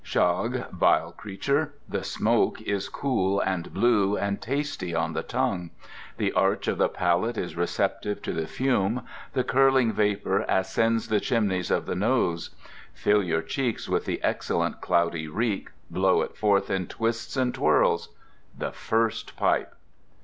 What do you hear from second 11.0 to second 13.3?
the chimneys of the nose. Fill